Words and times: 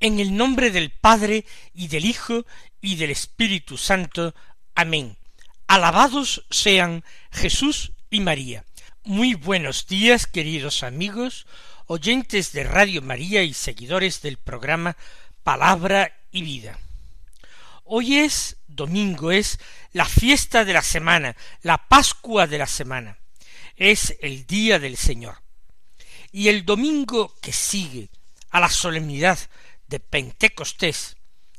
En 0.00 0.20
el 0.20 0.36
nombre 0.36 0.70
del 0.70 0.90
Padre 0.90 1.44
y 1.74 1.88
del 1.88 2.04
Hijo 2.04 2.46
y 2.80 2.96
del 2.96 3.10
Espíritu 3.10 3.76
Santo. 3.76 4.32
Amén. 4.76 5.16
Alabados 5.66 6.44
sean 6.50 7.02
Jesús 7.32 7.92
y 8.08 8.20
María. 8.20 8.64
Muy 9.02 9.34
buenos 9.34 9.88
días, 9.88 10.26
queridos 10.26 10.84
amigos, 10.84 11.46
oyentes 11.86 12.52
de 12.52 12.62
Radio 12.62 13.02
María 13.02 13.42
y 13.42 13.52
seguidores 13.52 14.22
del 14.22 14.36
programa 14.36 14.96
Palabra 15.42 16.16
y 16.30 16.42
Vida. 16.42 16.78
Hoy 17.82 18.18
es 18.18 18.56
domingo, 18.68 19.32
es 19.32 19.58
la 19.92 20.04
fiesta 20.04 20.64
de 20.64 20.74
la 20.74 20.82
semana, 20.82 21.34
la 21.62 21.88
Pascua 21.88 22.46
de 22.46 22.58
la 22.58 22.68
semana. 22.68 23.18
Es 23.76 24.16
el 24.20 24.46
día 24.46 24.78
del 24.78 24.96
Señor. 24.96 25.42
Y 26.30 26.48
el 26.48 26.64
domingo 26.64 27.34
que 27.40 27.52
sigue 27.52 28.10
a 28.50 28.60
la 28.60 28.70
solemnidad 28.70 29.38
de 29.88 30.00
Pentecostés 30.00 31.16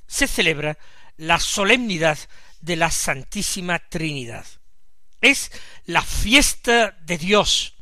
se 0.08 0.28
celebra 0.28 0.78
la 1.18 1.40
solemnidad 1.40 2.18
de 2.62 2.76
la 2.76 2.92
Santísima 2.92 3.80
Trinidad. 3.80 4.46
Es 5.22 5.52
la 5.86 6.02
fiesta 6.02 6.98
de 7.02 7.18
Dios, 7.18 7.76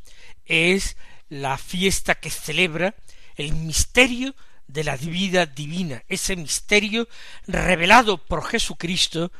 es 0.44 0.96
la 1.28 1.56
fiesta 1.56 2.16
que 2.16 2.30
celebra 2.30 2.94
el 3.36 3.52
misterio 3.54 4.34
de 4.66 4.84
la 4.84 4.96
vida 4.96 5.46
divina, 5.46 6.02
ese 6.08 6.36
misterio 6.36 7.08
revelado 7.46 8.18
por 8.24 8.44
Jesucristo 8.44 9.32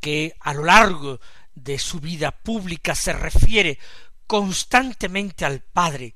que 0.00 0.34
a 0.40 0.52
lo 0.52 0.64
largo 0.64 1.20
de 1.54 1.78
su 1.78 2.00
vida 2.00 2.30
pública 2.30 2.94
se 2.94 3.12
refiere 3.12 3.78
constantemente 4.26 5.44
al 5.44 5.60
Padre, 5.60 6.14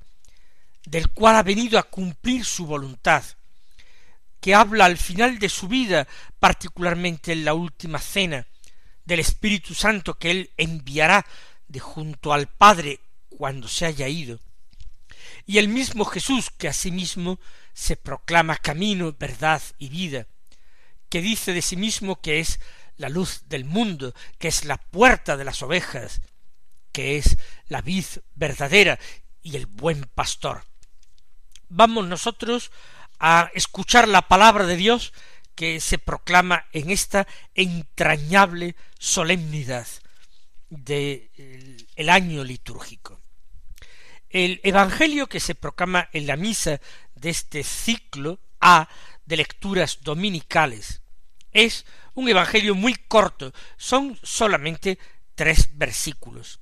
del 0.85 1.09
cual 1.09 1.37
ha 1.37 1.43
venido 1.43 1.79
a 1.79 1.83
cumplir 1.83 2.45
su 2.45 2.65
voluntad, 2.65 3.23
que 4.41 4.55
habla 4.55 4.85
al 4.85 4.97
final 4.97 5.39
de 5.39 5.47
su 5.47 5.67
vida, 5.67 6.07
particularmente 6.39 7.31
en 7.31 7.45
la 7.45 7.53
última 7.53 7.99
cena, 7.99 8.47
del 9.05 9.19
Espíritu 9.19 9.73
Santo 9.73 10.15
que 10.15 10.31
él 10.31 10.51
enviará 10.57 11.25
de 11.67 11.79
junto 11.79 12.33
al 12.33 12.47
Padre 12.47 12.99
cuando 13.29 13.67
se 13.67 13.85
haya 13.85 14.07
ido. 14.07 14.39
Y 15.45 15.59
el 15.59 15.67
mismo 15.67 16.05
Jesús 16.05 16.49
que 16.49 16.67
asimismo 16.67 17.39
se 17.73 17.95
proclama 17.95 18.57
camino, 18.57 19.15
verdad 19.17 19.61
y 19.77 19.89
vida, 19.89 20.27
que 21.09 21.21
dice 21.21 21.53
de 21.53 21.61
sí 21.61 21.77
mismo 21.77 22.19
que 22.19 22.39
es 22.39 22.59
la 22.97 23.09
luz 23.09 23.43
del 23.47 23.65
mundo, 23.65 24.13
que 24.37 24.47
es 24.47 24.65
la 24.65 24.77
puerta 24.77 25.37
de 25.37 25.45
las 25.45 25.61
ovejas, 25.61 26.21
que 26.91 27.17
es 27.17 27.37
la 27.67 27.81
vid 27.81 28.05
verdadera 28.35 28.99
y 29.41 29.55
el 29.55 29.65
buen 29.65 30.03
pastor. 30.03 30.63
Vamos 31.69 32.07
nosotros 32.07 32.71
a 33.23 33.51
escuchar 33.53 34.07
la 34.07 34.23
palabra 34.23 34.65
de 34.65 34.75
Dios 34.75 35.13
que 35.53 35.79
se 35.79 35.99
proclama 35.99 36.65
en 36.73 36.89
esta 36.89 37.27
entrañable 37.53 38.75
solemnidad 38.97 39.87
del 40.69 41.85
el 41.95 42.09
año 42.09 42.43
litúrgico. 42.43 43.21
El 44.27 44.59
Evangelio 44.63 45.27
que 45.27 45.39
se 45.39 45.53
proclama 45.53 46.09
en 46.13 46.25
la 46.25 46.35
misa 46.35 46.81
de 47.13 47.29
este 47.29 47.63
ciclo 47.63 48.39
A 48.59 48.89
de 49.25 49.37
lecturas 49.37 49.99
dominicales 50.01 51.01
es 51.51 51.85
un 52.15 52.27
Evangelio 52.27 52.73
muy 52.73 52.95
corto, 52.95 53.53
son 53.77 54.17
solamente 54.23 54.97
tres 55.35 55.77
versículos. 55.77 56.59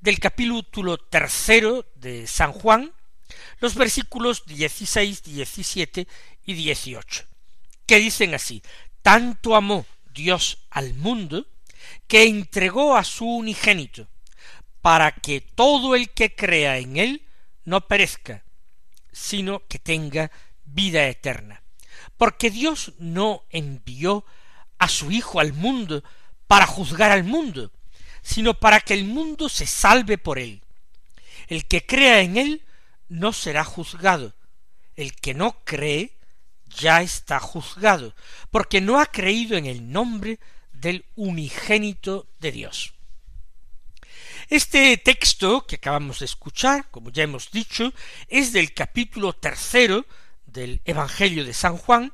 Del 0.00 0.18
capítulo 0.18 0.98
tercero 0.98 1.86
de 1.94 2.26
San 2.26 2.52
Juan, 2.52 2.92
los 3.60 3.74
versículos 3.74 4.44
16, 4.46 5.22
17 5.22 6.08
y 6.46 6.54
18, 6.54 7.24
que 7.86 7.98
dicen 7.98 8.34
así, 8.34 8.62
tanto 9.02 9.54
amó 9.56 9.86
Dios 10.12 10.58
al 10.70 10.94
mundo, 10.94 11.46
que 12.06 12.24
entregó 12.24 12.96
a 12.96 13.04
su 13.04 13.26
unigénito, 13.26 14.08
para 14.80 15.12
que 15.12 15.40
todo 15.40 15.94
el 15.94 16.10
que 16.10 16.34
crea 16.34 16.78
en 16.78 16.96
él 16.96 17.22
no 17.64 17.86
perezca, 17.86 18.44
sino 19.12 19.66
que 19.66 19.78
tenga 19.78 20.30
vida 20.64 21.06
eterna. 21.06 21.62
Porque 22.16 22.50
Dios 22.50 22.92
no 22.98 23.44
envió 23.50 24.24
a 24.78 24.88
su 24.88 25.10
Hijo 25.10 25.40
al 25.40 25.52
mundo 25.52 26.02
para 26.46 26.66
juzgar 26.66 27.10
al 27.10 27.24
mundo, 27.24 27.72
sino 28.22 28.54
para 28.54 28.80
que 28.80 28.94
el 28.94 29.04
mundo 29.04 29.48
se 29.48 29.66
salve 29.66 30.18
por 30.18 30.38
él. 30.38 30.62
El 31.48 31.66
que 31.66 31.84
crea 31.84 32.20
en 32.20 32.36
él 32.36 32.62
no 33.08 33.32
será 33.32 33.64
juzgado. 33.64 34.34
El 34.96 35.14
que 35.14 35.34
no 35.34 35.56
cree 35.64 36.18
ya 36.66 37.02
está 37.02 37.40
juzgado, 37.40 38.14
porque 38.50 38.80
no 38.80 39.00
ha 39.00 39.06
creído 39.06 39.56
en 39.56 39.66
el 39.66 39.90
nombre 39.90 40.38
del 40.72 41.04
unigénito 41.16 42.26
de 42.40 42.52
Dios. 42.52 42.94
Este 44.48 44.96
texto 44.96 45.66
que 45.66 45.76
acabamos 45.76 46.20
de 46.20 46.24
escuchar, 46.24 46.88
como 46.90 47.10
ya 47.10 47.22
hemos 47.22 47.50
dicho, 47.50 47.92
es 48.28 48.52
del 48.52 48.72
capítulo 48.72 49.34
tercero 49.34 50.06
del 50.46 50.80
Evangelio 50.84 51.44
de 51.44 51.52
San 51.52 51.76
Juan 51.76 52.12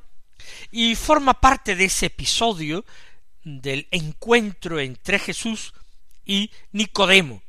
y 0.71 0.95
forma 0.95 1.39
parte 1.39 1.75
de 1.75 1.85
ese 1.85 2.07
episodio 2.07 2.85
del 3.43 3.87
encuentro 3.91 4.79
entre 4.79 5.19
Jesús 5.19 5.73
y 6.25 6.51
Nicodemo, 6.71 7.41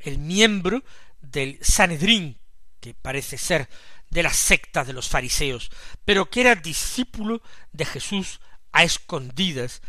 el 0.00 0.18
miembro 0.18 0.82
del 1.20 1.58
Sanedrín 1.62 2.36
que 2.84 2.92
parece 2.92 3.38
ser 3.38 3.70
de 4.10 4.22
la 4.22 4.34
secta 4.34 4.84
de 4.84 4.92
los 4.92 5.08
fariseos, 5.08 5.70
pero 6.04 6.28
que 6.28 6.42
era 6.42 6.54
discípulo 6.54 7.40
de 7.72 7.86
Jesús 7.86 8.40
a 8.72 8.84
escondidas 8.84 9.80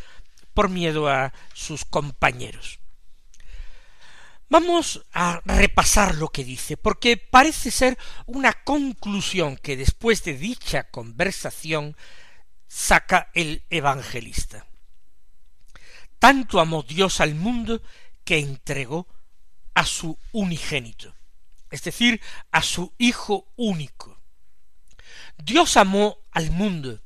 por 0.54 0.70
miedo 0.70 1.10
a 1.10 1.34
sus 1.54 1.84
compañeros. 1.84 2.80
Vamos 4.48 5.06
a 5.12 5.42
repasar 5.44 6.16
lo 6.16 6.30
que 6.30 6.46
dice, 6.46 6.78
porque 6.78 7.18
parece 7.18 7.70
ser 7.70 7.98
una 8.28 8.54
conclusión 8.54 9.58
que 9.58 9.76
después 9.76 10.24
de 10.24 10.38
dicha 10.38 10.90
conversación 10.90 11.98
saca 12.70 13.30
el 13.34 13.66
evangelista. 13.70 14.68
Tanto 16.18 16.62
amó 16.62 16.82
Dios 16.82 17.20
al 17.20 17.36
mundo 17.36 17.82
que 18.24 18.40
entregó 18.40 19.06
a 19.74 19.86
su 19.86 20.18
unigénito 20.32 21.14
es 21.75 21.84
decir, 21.84 22.22
a 22.52 22.62
su 22.62 22.94
Hijo 22.97 23.52
único. 23.58 24.20
Dios 25.38 25.76
amó 25.76 26.17
al 26.32 26.50
mundo, 26.52 27.02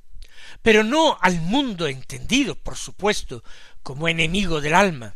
pero 0.61 0.83
no 0.83 1.17
al 1.21 1.41
mundo 1.41 1.87
entendido, 1.87 2.55
por 2.55 2.77
supuesto, 2.77 3.43
como 3.81 4.07
enemigo 4.07 4.61
del 4.61 4.75
alma, 4.75 5.15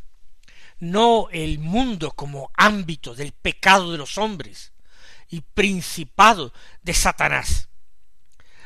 no 0.80 1.30
el 1.31 1.60
mundo 1.60 2.12
como 2.12 2.51
ámbito 2.56 3.13
del 3.13 3.31
pecado 3.31 3.92
de 3.92 4.00
los 4.00 4.18
hombres 4.18 4.74
y 5.30 5.42
principado 5.42 6.51
de 6.81 6.94
Satanás. 6.95 7.69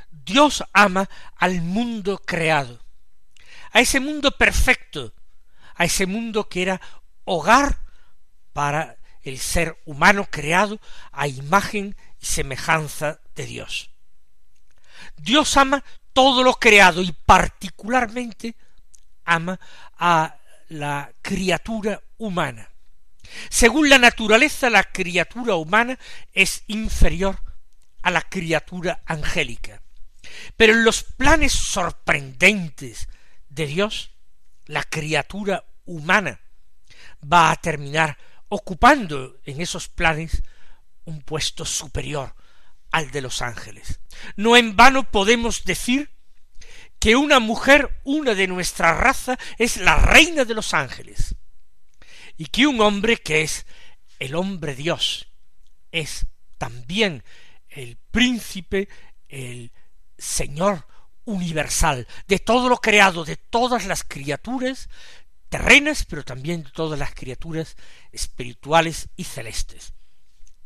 Dios 0.10 0.64
ama 0.72 1.10
al 1.36 1.62
mundo 1.62 2.18
creado, 2.26 2.82
a 3.72 3.82
ese 3.82 4.00
mundo 4.00 4.32
perfecto, 4.32 5.14
a 5.76 5.84
ese 5.84 6.06
mundo 6.06 6.48
que 6.48 6.62
era 6.62 6.82
hogar 7.26 7.82
para 8.54 8.98
el 9.28 9.40
ser 9.40 9.78
humano 9.86 10.28
creado 10.30 10.80
a 11.12 11.28
imagen 11.28 11.96
y 12.22 12.26
semejanza 12.26 13.20
de 13.36 13.46
Dios. 13.46 13.90
Dios 15.18 15.58
ama 15.58 15.84
todo 16.14 16.44
lo 16.44 16.54
creado 16.54 17.02
y 17.02 17.12
particularmente 17.12 18.56
ama 19.26 19.60
a 19.98 20.38
la 20.70 21.12
criatura 21.22 22.02
humana. 22.18 22.70
Según 23.50 23.90
la 23.90 23.98
naturaleza, 23.98 24.70
la 24.70 24.84
criatura 24.84 25.56
humana 25.56 26.00
es 26.34 26.64
inferior 26.68 27.42
a 28.02 28.12
la 28.12 28.22
criatura 28.22 29.02
angélica. 29.06 29.82
Pero 30.56 30.74
en 30.74 30.84
los 30.84 31.04
planes 31.04 31.52
sorprendentes 31.52 33.08
de 33.50 33.68
Dios, 33.68 34.12
la 34.66 34.84
criatura 34.84 35.66
humana 35.86 36.40
va 37.22 37.52
a 37.52 37.56
terminar 37.58 38.18
ocupando 38.50 39.38
en 39.46 39.62
esos 39.62 39.88
planes 39.88 40.44
un 41.06 41.22
puesto 41.22 41.66
superior 41.66 42.36
al 42.92 43.12
de 43.12 43.22
los 43.22 43.42
ángeles. 43.42 44.00
No 44.36 44.56
en 44.56 44.76
vano 44.76 45.10
podemos 45.10 45.64
decir 45.66 46.12
que 47.00 47.16
una 47.16 47.40
mujer, 47.40 48.00
una 48.04 48.34
de 48.34 48.48
nuestra 48.48 48.94
raza, 48.94 49.38
es 49.58 49.78
la 49.78 49.98
reina 49.98 50.46
de 50.46 50.54
los 50.54 50.74
ángeles, 50.74 51.36
y 52.38 52.48
que 52.48 52.68
un 52.68 52.82
hombre 52.82 53.18
que 53.18 53.42
es 53.42 53.66
el 54.20 54.36
hombre 54.36 54.76
Dios, 54.76 55.28
es 55.92 56.26
también 56.58 57.24
el 57.70 57.98
príncipe, 58.12 58.90
el 59.30 59.72
Señor 60.18 60.88
universal 61.26 62.08
de 62.28 62.40
todo 62.40 62.70
lo 62.70 62.78
creado, 62.78 63.26
de 63.26 63.36
todas 63.36 63.86
las 63.86 64.04
criaturas 64.04 64.90
terrenas, 65.50 66.06
pero 66.06 66.24
también 66.24 66.64
de 66.64 66.72
todas 66.72 67.00
las 67.00 67.14
criaturas 67.14 67.76
espirituales 68.12 69.10
y 69.16 69.24
celestes. 69.24 69.94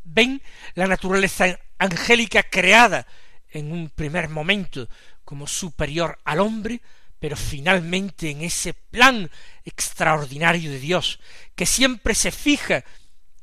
Ven 0.04 0.42
la 0.74 0.88
naturaleza 0.88 1.60
angélica 1.78 2.44
creada 2.44 3.06
en 3.50 3.72
un 3.72 3.89
primer 3.89 4.30
momento 4.30 4.88
como 5.24 5.48
superior 5.48 6.19
al 6.24 6.39
hombre, 6.39 6.81
pero 7.19 7.38
finalmente 7.38 8.31
en 8.31 8.42
ese 8.42 8.74
plan 8.74 9.30
extraordinario 9.63 10.72
de 10.72 10.80
Dios, 10.80 11.19
que 11.56 11.66
siempre 11.66 12.16
se 12.16 12.31
fija 12.31 12.84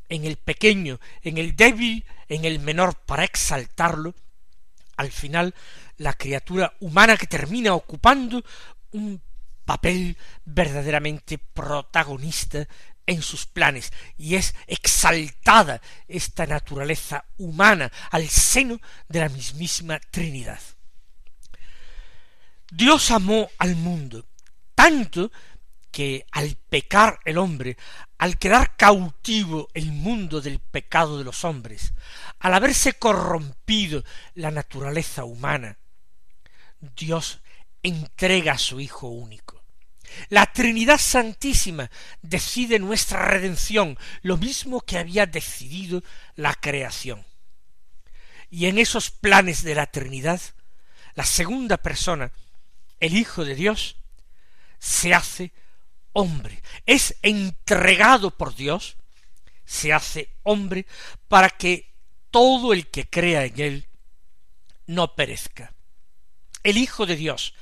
en 0.08 0.24
el 0.24 0.36
pequeño, 0.36 0.98
en 1.22 1.38
el 1.38 1.54
débil, 1.54 2.04
en 2.28 2.44
el 2.44 2.58
menor 2.58 2.96
para 2.96 3.24
exaltarlo, 3.24 4.14
al 4.96 5.12
final 5.12 5.54
la 5.96 6.12
criatura 6.14 6.74
humana 6.80 7.16
que 7.16 7.26
termina 7.26 7.74
ocupando 7.74 8.44
un 8.92 9.22
papel 9.68 10.16
verdaderamente 10.46 11.36
protagonista 11.36 12.66
en 13.04 13.20
sus 13.20 13.44
planes 13.44 13.92
y 14.16 14.36
es 14.36 14.54
exaltada 14.66 15.82
esta 16.06 16.46
naturaleza 16.46 17.26
humana 17.36 17.92
al 18.10 18.26
seno 18.30 18.80
de 19.10 19.20
la 19.20 19.28
mismísima 19.28 20.00
Trinidad. 20.10 20.60
Dios 22.70 23.10
amó 23.10 23.50
al 23.58 23.76
mundo 23.76 24.24
tanto 24.74 25.30
que 25.90 26.24
al 26.32 26.56
pecar 26.70 27.20
el 27.26 27.36
hombre, 27.36 27.76
al 28.16 28.38
quedar 28.38 28.74
cautivo 28.74 29.68
el 29.74 29.92
mundo 29.92 30.40
del 30.40 30.60
pecado 30.60 31.18
de 31.18 31.24
los 31.24 31.44
hombres, 31.44 31.92
al 32.38 32.54
haberse 32.54 32.94
corrompido 32.94 34.02
la 34.32 34.50
naturaleza 34.50 35.24
humana, 35.24 35.76
Dios 36.80 37.40
entrega 37.82 38.52
a 38.52 38.58
su 38.58 38.80
Hijo 38.80 39.08
único. 39.08 39.57
La 40.28 40.46
Trinidad 40.46 40.98
Santísima 40.98 41.90
decide 42.22 42.78
nuestra 42.78 43.24
redención, 43.24 43.98
lo 44.22 44.36
mismo 44.36 44.80
que 44.80 44.98
había 44.98 45.26
decidido 45.26 46.02
la 46.36 46.54
creación. 46.54 47.24
Y 48.50 48.66
en 48.66 48.78
esos 48.78 49.10
planes 49.10 49.62
de 49.62 49.74
la 49.74 49.86
Trinidad, 49.86 50.40
la 51.14 51.24
segunda 51.24 51.76
persona, 51.76 52.32
el 53.00 53.16
Hijo 53.16 53.44
de 53.44 53.54
Dios, 53.54 53.96
se 54.78 55.14
hace 55.14 55.52
hombre, 56.12 56.62
es 56.86 57.16
entregado 57.22 58.30
por 58.30 58.54
Dios, 58.54 58.96
se 59.64 59.92
hace 59.92 60.30
hombre 60.42 60.86
para 61.28 61.50
que 61.50 61.92
todo 62.30 62.72
el 62.72 62.88
que 62.88 63.08
crea 63.08 63.44
en 63.44 63.60
él 63.60 63.88
no 64.86 65.14
perezca. 65.14 65.74
El 66.62 66.78
Hijo 66.78 67.06
de 67.06 67.16
Dios 67.16 67.54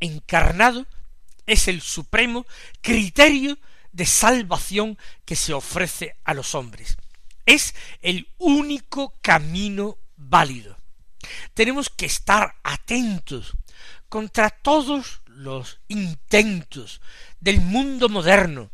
encarnado 0.00 0.86
es 1.46 1.68
el 1.68 1.80
supremo 1.80 2.46
criterio 2.80 3.58
de 3.92 4.06
salvación 4.06 4.98
que 5.24 5.36
se 5.36 5.52
ofrece 5.52 6.16
a 6.24 6.34
los 6.34 6.54
hombres. 6.54 6.96
Es 7.46 7.74
el 8.00 8.28
único 8.38 9.14
camino 9.20 9.98
válido. 10.16 10.76
Tenemos 11.54 11.90
que 11.90 12.06
estar 12.06 12.56
atentos 12.62 13.52
contra 14.08 14.50
todos 14.50 15.20
los 15.26 15.80
intentos 15.88 17.00
del 17.40 17.60
mundo 17.60 18.08
moderno, 18.08 18.70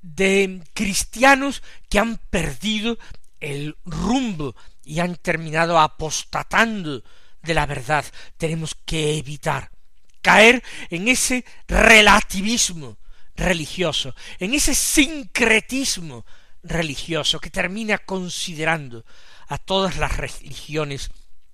de 0.00 0.62
cristianos 0.74 1.62
que 1.88 1.98
han 1.98 2.18
perdido 2.30 2.98
el 3.40 3.76
rumbo 3.84 4.54
y 4.84 5.00
han 5.00 5.16
terminado 5.16 5.78
apostatando 5.78 7.02
de 7.42 7.54
la 7.54 7.66
verdad. 7.66 8.04
Tenemos 8.36 8.74
que 8.74 9.18
evitar 9.18 9.70
caer 10.28 10.62
en 10.90 11.08
ese 11.08 11.42
relativismo 11.66 12.98
religioso, 13.34 14.14
en 14.38 14.52
ese 14.52 14.74
sincretismo 14.74 16.26
religioso 16.62 17.40
que 17.40 17.48
termina 17.48 17.96
considerando 17.96 19.06
a 19.48 19.56
todas 19.56 19.96
las 19.96 20.18
religiones 20.18 21.10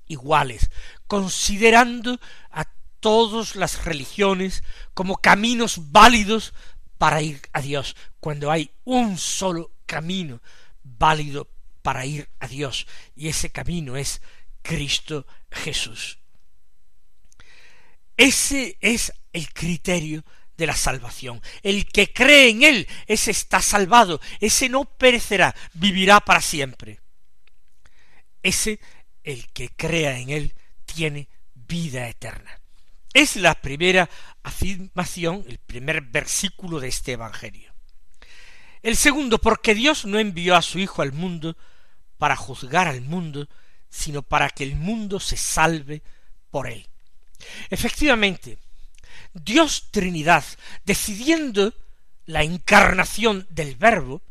iguales, 0.08 0.70
considerando 1.06 2.18
a 2.50 2.64
todas 2.98 3.54
las 3.54 3.84
religiones 3.84 4.64
como 4.92 5.18
caminos 5.18 5.92
válidos 5.92 6.52
para 6.98 7.22
ir 7.22 7.42
a 7.52 7.60
Dios, 7.60 7.94
cuando 8.18 8.50
hay 8.50 8.72
un 8.82 9.18
solo 9.18 9.70
camino 9.86 10.40
válido 10.82 11.48
para 11.82 12.06
ir 12.06 12.28
a 12.40 12.48
Dios, 12.48 12.88
y 13.14 13.28
ese 13.28 13.50
camino 13.50 13.96
es 13.96 14.20
Cristo 14.62 15.28
Jesús. 15.52 16.23
Ese 18.16 18.76
es 18.80 19.12
el 19.32 19.52
criterio 19.52 20.24
de 20.56 20.66
la 20.66 20.76
salvación. 20.76 21.40
El 21.62 21.86
que 21.86 22.12
cree 22.12 22.50
en 22.50 22.62
Él, 22.62 22.88
ese 23.06 23.30
está 23.30 23.60
salvado, 23.60 24.20
ese 24.40 24.68
no 24.68 24.84
perecerá, 24.84 25.54
vivirá 25.72 26.20
para 26.20 26.40
siempre. 26.40 27.00
Ese, 28.42 28.80
el 29.22 29.46
que 29.52 29.70
crea 29.70 30.18
en 30.18 30.30
Él, 30.30 30.54
tiene 30.84 31.28
vida 31.54 32.08
eterna. 32.08 32.60
Es 33.12 33.36
la 33.36 33.54
primera 33.54 34.10
afirmación, 34.42 35.44
el 35.48 35.58
primer 35.58 36.02
versículo 36.02 36.80
de 36.80 36.88
este 36.88 37.12
Evangelio. 37.12 37.72
El 38.82 38.96
segundo, 38.96 39.38
porque 39.38 39.74
Dios 39.74 40.04
no 40.04 40.18
envió 40.18 40.56
a 40.56 40.62
su 40.62 40.78
Hijo 40.78 41.00
al 41.00 41.12
mundo 41.12 41.56
para 42.18 42.36
juzgar 42.36 42.86
al 42.86 43.00
mundo, 43.00 43.48
sino 43.88 44.22
para 44.22 44.50
que 44.50 44.64
el 44.64 44.76
mundo 44.76 45.20
se 45.20 45.36
salve 45.36 46.02
por 46.50 46.68
él. 46.68 46.88
Efectivamente, 47.70 48.58
Dios 49.32 49.88
Trinidad, 49.90 50.44
decidiendo 50.84 51.74
la 52.26 52.42
encarnación 52.42 53.46
del 53.50 53.76
Verbo, 53.76 54.22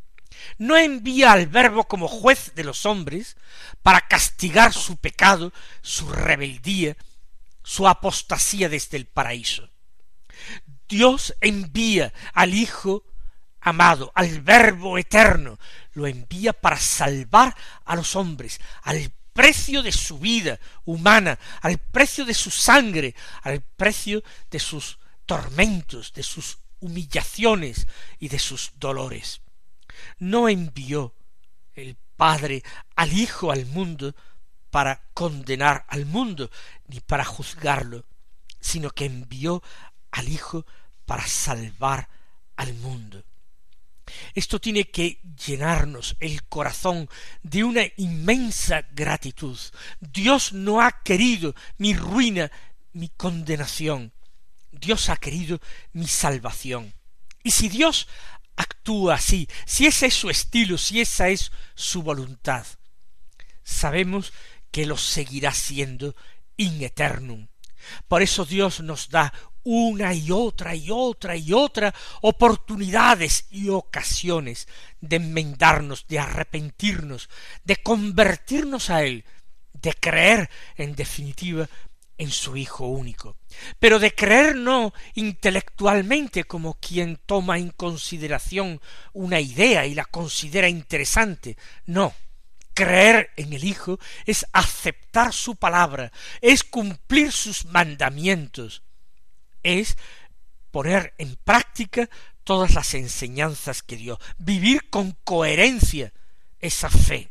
no 0.57 0.77
envía 0.77 1.31
al 1.31 1.47
Verbo 1.47 1.85
como 1.85 2.07
juez 2.07 2.53
de 2.55 2.63
los 2.63 2.85
hombres 2.85 3.37
para 3.81 4.01
castigar 4.07 4.73
su 4.73 4.97
pecado, 4.97 5.53
su 5.81 6.09
rebeldía, 6.09 6.97
su 7.63 7.87
apostasía 7.87 8.69
desde 8.69 8.97
el 8.97 9.05
paraíso. 9.05 9.69
Dios 10.87 11.35
envía 11.41 12.13
al 12.33 12.53
Hijo 12.53 13.03
amado, 13.61 14.11
al 14.15 14.41
Verbo 14.41 14.97
eterno, 14.97 15.57
lo 15.93 16.07
envía 16.07 16.53
para 16.53 16.77
salvar 16.77 17.55
a 17.85 17.95
los 17.95 18.15
hombres, 18.15 18.59
al 18.81 19.11
precio 19.33 19.81
de 19.81 19.91
su 19.91 20.19
vida 20.19 20.59
humana, 20.85 21.39
al 21.61 21.77
precio 21.77 22.25
de 22.25 22.33
su 22.33 22.51
sangre, 22.51 23.15
al 23.41 23.61
precio 23.61 24.23
de 24.49 24.59
sus 24.59 24.99
tormentos, 25.25 26.13
de 26.13 26.23
sus 26.23 26.59
humillaciones 26.79 27.87
y 28.19 28.29
de 28.29 28.39
sus 28.39 28.71
dolores. 28.75 29.41
No 30.19 30.49
envió 30.49 31.15
el 31.73 31.97
Padre 32.15 32.63
al 32.95 33.11
Hijo 33.13 33.51
al 33.51 33.65
mundo 33.65 34.15
para 34.69 35.03
condenar 35.13 35.85
al 35.87 36.05
mundo, 36.05 36.49
ni 36.87 36.99
para 36.99 37.25
juzgarlo, 37.25 38.05
sino 38.59 38.91
que 38.91 39.05
envió 39.05 39.61
al 40.11 40.29
Hijo 40.29 40.65
para 41.05 41.27
salvar 41.27 42.09
al 42.55 42.73
mundo. 42.75 43.23
Esto 44.33 44.59
tiene 44.59 44.85
que 44.85 45.19
llenarnos 45.45 46.15
el 46.19 46.43
corazón 46.43 47.09
de 47.41 47.63
una 47.63 47.83
inmensa 47.97 48.85
gratitud. 48.91 49.57
Dios 49.99 50.53
no 50.53 50.81
ha 50.81 51.03
querido 51.03 51.55
mi 51.77 51.93
ruina, 51.93 52.51
mi 52.93 53.09
condenación. 53.09 54.13
Dios 54.71 55.09
ha 55.09 55.17
querido 55.17 55.59
mi 55.91 56.07
salvación. 56.07 56.93
Y 57.43 57.51
si 57.51 57.69
Dios 57.69 58.07
actúa 58.55 59.15
así, 59.15 59.47
si 59.65 59.85
ese 59.85 60.07
es 60.07 60.13
su 60.13 60.29
estilo, 60.29 60.77
si 60.77 61.01
esa 61.01 61.29
es 61.29 61.51
su 61.75 62.03
voluntad, 62.03 62.65
sabemos 63.63 64.33
que 64.71 64.85
lo 64.85 64.97
seguirá 64.97 65.53
siendo 65.53 66.15
in 66.57 66.81
eternum. 66.81 67.47
Por 68.07 68.21
eso 68.21 68.45
Dios 68.45 68.79
nos 68.79 69.09
da 69.09 69.33
una 69.63 70.13
y 70.13 70.31
otra 70.31 70.75
y 70.75 70.89
otra 70.91 71.35
y 71.35 71.53
otra 71.53 71.93
oportunidades 72.21 73.47
y 73.51 73.69
ocasiones 73.69 74.67
de 75.01 75.17
enmendarnos, 75.17 76.07
de 76.07 76.19
arrepentirnos, 76.19 77.29
de 77.63 77.77
convertirnos 77.77 78.89
a 78.89 79.03
Él, 79.03 79.25
de 79.73 79.93
creer, 79.93 80.49
en 80.75 80.95
definitiva, 80.95 81.69
en 82.17 82.31
su 82.31 82.55
Hijo 82.55 82.87
único, 82.87 83.37
pero 83.79 83.99
de 83.99 84.13
creer 84.13 84.55
no 84.55 84.93
intelectualmente 85.15 86.43
como 86.43 86.75
quien 86.75 87.19
toma 87.25 87.57
en 87.57 87.69
consideración 87.71 88.79
una 89.13 89.39
idea 89.39 89.85
y 89.85 89.95
la 89.95 90.05
considera 90.05 90.69
interesante, 90.69 91.57
no, 91.85 92.13
creer 92.73 93.31
en 93.35 93.53
el 93.53 93.63
Hijo 93.63 93.99
es 94.25 94.45
aceptar 94.53 95.33
su 95.33 95.55
palabra, 95.55 96.11
es 96.41 96.63
cumplir 96.63 97.31
sus 97.31 97.65
mandamientos, 97.65 98.83
es 99.63 99.97
poner 100.71 101.13
en 101.17 101.35
práctica 101.35 102.09
todas 102.43 102.73
las 102.73 102.93
enseñanzas 102.93 103.81
que 103.83 103.95
dio, 103.95 104.19
vivir 104.37 104.89
con 104.89 105.11
coherencia 105.23 106.13
esa 106.59 106.89
fe. 106.89 107.29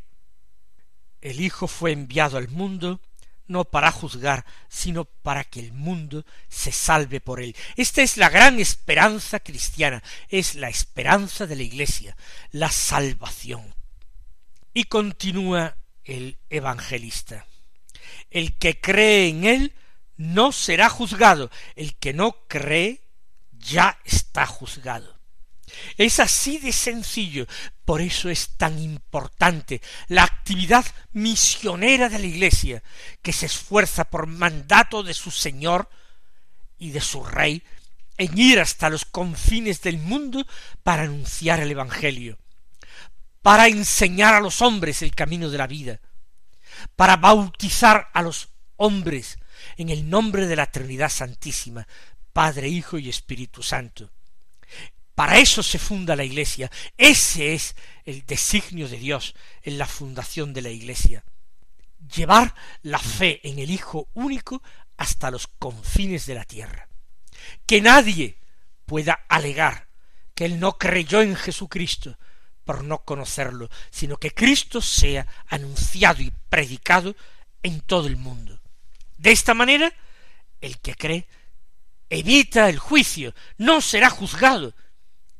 El 1.21 1.39
Hijo 1.39 1.67
fue 1.67 1.91
enviado 1.91 2.37
al 2.37 2.49
mundo 2.49 2.99
no 3.47 3.65
para 3.65 3.91
juzgar, 3.91 4.45
sino 4.69 5.05
para 5.05 5.43
que 5.43 5.59
el 5.59 5.73
mundo 5.73 6.25
se 6.49 6.71
salve 6.71 7.19
por 7.19 7.41
él. 7.41 7.55
Esta 7.75 8.01
es 8.01 8.17
la 8.17 8.29
gran 8.29 8.59
esperanza 8.59 9.39
cristiana, 9.39 10.01
es 10.29 10.55
la 10.55 10.69
esperanza 10.69 11.45
de 11.45 11.55
la 11.55 11.63
Iglesia, 11.63 12.15
la 12.51 12.71
salvación. 12.71 13.73
Y 14.73 14.85
continúa 14.85 15.77
el 16.03 16.37
evangelista. 16.49 17.45
El 18.31 18.53
que 18.53 18.79
cree 18.79 19.27
en 19.27 19.43
él 19.43 19.73
no 20.17 20.51
será 20.51 20.89
juzgado, 20.89 21.49
el 21.75 21.95
que 21.95 22.13
no 22.13 22.47
cree 22.47 23.01
ya 23.51 23.99
está 24.03 24.45
juzgado. 24.45 25.19
Es 25.97 26.19
así 26.19 26.59
de 26.59 26.71
sencillo, 26.71 27.47
por 27.85 28.01
eso 28.01 28.29
es 28.29 28.49
tan 28.57 28.79
importante 28.79 29.81
la 30.07 30.23
actividad 30.23 30.85
misionera 31.13 32.09
de 32.09 32.19
la 32.19 32.25
Iglesia, 32.25 32.83
que 33.21 33.33
se 33.33 33.47
esfuerza 33.47 34.05
por 34.05 34.27
mandato 34.27 35.03
de 35.03 35.13
su 35.13 35.31
Señor 35.31 35.89
y 36.77 36.91
de 36.91 37.01
su 37.01 37.23
Rey 37.23 37.63
en 38.17 38.37
ir 38.37 38.59
hasta 38.59 38.89
los 38.89 39.05
confines 39.05 39.81
del 39.81 39.97
mundo 39.97 40.45
para 40.83 41.03
anunciar 41.03 41.59
el 41.59 41.71
Evangelio, 41.71 42.37
para 43.41 43.67
enseñar 43.67 44.35
a 44.35 44.39
los 44.39 44.61
hombres 44.61 45.01
el 45.01 45.15
camino 45.15 45.49
de 45.49 45.57
la 45.57 45.67
vida, 45.67 45.99
para 46.95 47.17
bautizar 47.17 48.09
a 48.13 48.21
los 48.21 48.49
hombres 48.77 49.39
en 49.77 49.89
el 49.89 50.09
nombre 50.09 50.47
de 50.47 50.55
la 50.55 50.67
Trinidad 50.67 51.09
Santísima, 51.09 51.87
Padre, 52.31 52.67
Hijo 52.67 52.97
y 52.97 53.09
Espíritu 53.09 53.61
Santo. 53.61 54.09
Para 55.15 55.37
eso 55.37 55.61
se 55.61 55.77
funda 55.77 56.15
la 56.15 56.23
Iglesia. 56.23 56.71
Ese 56.97 57.53
es 57.53 57.75
el 58.03 58.25
designio 58.25 58.89
de 58.89 58.97
Dios 58.97 59.35
en 59.61 59.77
la 59.77 59.85
fundación 59.85 60.53
de 60.53 60.61
la 60.63 60.69
Iglesia. 60.69 61.23
Llevar 62.15 62.55
la 62.81 62.99
fe 62.99 63.39
en 63.47 63.59
el 63.59 63.69
Hijo 63.69 64.09
único 64.13 64.63
hasta 64.97 65.29
los 65.29 65.47
confines 65.47 66.25
de 66.25 66.35
la 66.35 66.45
tierra. 66.45 66.87
Que 67.65 67.81
nadie 67.81 68.37
pueda 68.85 69.25
alegar 69.29 69.87
que 70.33 70.45
él 70.45 70.59
no 70.59 70.77
creyó 70.77 71.21
en 71.21 71.35
Jesucristo 71.35 72.17
por 72.63 72.83
no 72.83 73.03
conocerlo, 73.03 73.69
sino 73.91 74.17
que 74.17 74.31
Cristo 74.31 74.81
sea 74.81 75.27
anunciado 75.47 76.21
y 76.21 76.33
predicado 76.49 77.15
en 77.61 77.81
todo 77.81 78.07
el 78.07 78.17
mundo. 78.17 78.62
De 79.23 79.31
esta 79.31 79.53
manera, 79.53 79.89
el 80.59 80.79
que 80.79 80.95
cree 80.95 81.29
evita 82.09 82.67
el 82.67 82.77
juicio, 82.77 83.33
no 83.57 83.79
será 83.79 84.09
juzgado. 84.09 84.75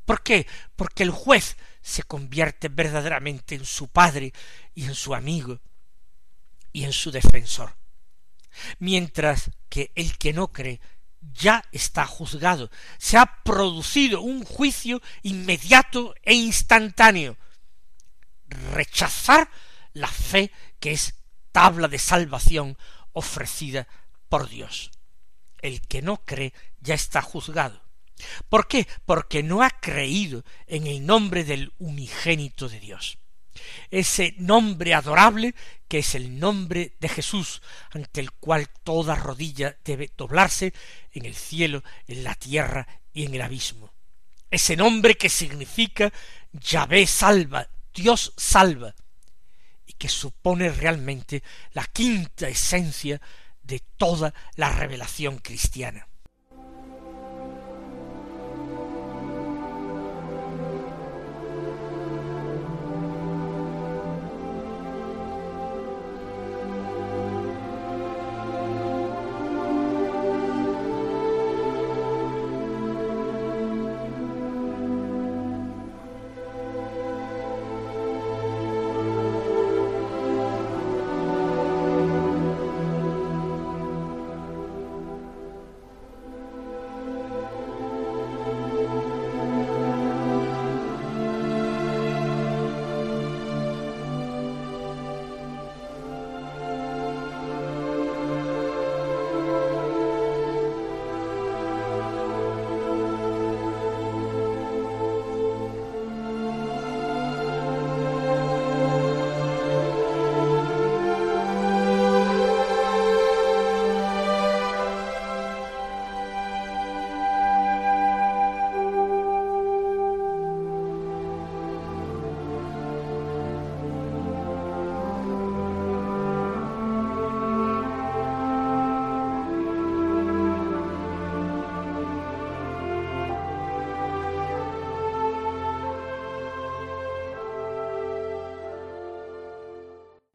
¿Por 0.06 0.22
qué? 0.22 0.46
Porque 0.74 1.02
el 1.02 1.10
juez 1.10 1.58
se 1.82 2.02
convierte 2.02 2.68
verdaderamente 2.68 3.54
en 3.54 3.66
su 3.66 3.88
padre 3.88 4.32
y 4.74 4.86
en 4.86 4.94
su 4.94 5.14
amigo 5.14 5.60
y 6.72 6.84
en 6.84 6.94
su 6.94 7.10
defensor. 7.10 7.76
Mientras 8.78 9.50
que 9.68 9.92
el 9.94 10.16
que 10.16 10.32
no 10.32 10.50
cree 10.50 10.80
ya 11.20 11.62
está 11.70 12.06
juzgado, 12.06 12.70
se 12.96 13.18
ha 13.18 13.42
producido 13.44 14.22
un 14.22 14.46
juicio 14.46 15.02
inmediato 15.20 16.14
e 16.22 16.32
instantáneo. 16.32 17.36
Rechazar 18.46 19.50
la 19.92 20.08
fe 20.08 20.50
que 20.80 20.92
es 20.92 21.16
tabla 21.52 21.86
de 21.86 21.98
salvación 21.98 22.78
ofrecida 23.14 23.88
por 24.28 24.48
Dios. 24.48 24.90
El 25.62 25.80
que 25.80 26.02
no 26.02 26.18
cree 26.24 26.52
ya 26.80 26.94
está 26.94 27.22
juzgado. 27.22 27.82
¿Por 28.48 28.68
qué? 28.68 28.86
Porque 29.06 29.42
no 29.42 29.62
ha 29.62 29.70
creído 29.70 30.44
en 30.66 30.86
el 30.86 31.04
nombre 31.04 31.44
del 31.44 31.72
unigénito 31.78 32.68
de 32.68 32.80
Dios. 32.80 33.18
Ese 33.90 34.34
nombre 34.38 34.94
adorable 34.94 35.54
que 35.88 35.98
es 35.98 36.14
el 36.14 36.38
nombre 36.38 36.96
de 37.00 37.08
Jesús, 37.08 37.62
ante 37.90 38.20
el 38.20 38.32
cual 38.32 38.68
toda 38.82 39.14
rodilla 39.14 39.76
debe 39.84 40.10
doblarse 40.16 40.72
en 41.12 41.24
el 41.24 41.34
cielo, 41.34 41.84
en 42.06 42.24
la 42.24 42.34
tierra 42.34 42.86
y 43.12 43.24
en 43.24 43.34
el 43.34 43.42
abismo. 43.42 43.92
Ese 44.50 44.76
nombre 44.76 45.14
que 45.14 45.28
significa 45.28 46.12
Yahvé 46.52 47.06
salva, 47.06 47.68
Dios 47.92 48.32
salva, 48.36 48.94
que 49.98 50.08
supone 50.08 50.70
realmente 50.70 51.42
la 51.72 51.84
quinta 51.86 52.48
esencia 52.48 53.20
de 53.62 53.80
toda 53.96 54.34
la 54.56 54.70
revelación 54.70 55.38
cristiana. 55.38 56.08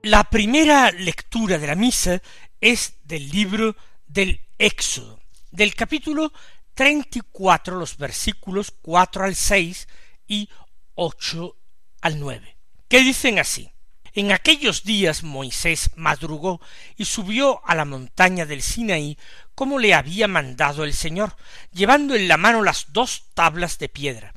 La 0.09 0.23
primera 0.23 0.89
lectura 0.89 1.59
de 1.59 1.67
la 1.67 1.75
misa 1.75 2.19
es 2.59 2.95
del 3.03 3.29
libro 3.29 3.75
del 4.07 4.41
Éxodo, 4.57 5.19
del 5.51 5.75
capítulo 5.75 6.33
treinta 6.73 7.19
y 7.19 7.21
cuatro, 7.31 7.77
los 7.77 7.95
versículos 7.95 8.73
cuatro 8.81 9.23
al 9.23 9.35
seis 9.35 9.87
y 10.27 10.49
ocho 10.95 11.57
al 12.01 12.19
nueve, 12.19 12.57
que 12.87 13.01
dicen 13.01 13.37
así. 13.37 13.71
En 14.13 14.31
aquellos 14.31 14.83
días 14.83 15.21
Moisés 15.21 15.91
madrugó 15.95 16.59
y 16.97 17.05
subió 17.05 17.61
a 17.63 17.75
la 17.75 17.85
montaña 17.85 18.47
del 18.47 18.63
Sinaí 18.63 19.15
como 19.53 19.77
le 19.77 19.93
había 19.93 20.27
mandado 20.27 20.85
el 20.85 20.95
Señor, 20.95 21.35
llevando 21.71 22.15
en 22.15 22.27
la 22.27 22.37
mano 22.37 22.63
las 22.63 22.87
dos 22.93 23.25
tablas 23.35 23.77
de 23.77 23.89
piedra. 23.89 24.33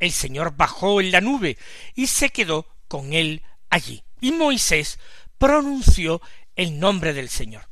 El 0.00 0.12
Señor 0.12 0.54
bajó 0.54 1.00
en 1.00 1.12
la 1.12 1.22
nube 1.22 1.56
y 1.94 2.08
se 2.08 2.28
quedó 2.28 2.66
con 2.88 3.14
él 3.14 3.42
allí 3.70 4.04
y 4.24 4.32
Moisés 4.32 4.98
pronunció 5.36 6.22
el 6.56 6.80
nombre 6.80 7.12
del 7.12 7.28
Señor. 7.28 7.68